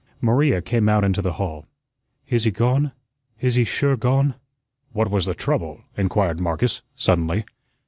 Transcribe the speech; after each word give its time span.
Maria 0.19 0.63
came 0.63 0.89
out 0.89 1.03
into 1.03 1.21
the 1.21 1.33
hall. 1.33 1.67
"Is 2.27 2.43
he 2.43 2.49
gone? 2.49 2.91
Is 3.39 3.53
he 3.53 3.63
sure 3.63 3.95
gone?" 3.95 4.33
"What 4.93 5.11
was 5.11 5.27
the 5.27 5.35
trouble?" 5.35 5.83
inquired 5.95 6.39
Marcus, 6.41 6.81
suddenly. 6.95 7.45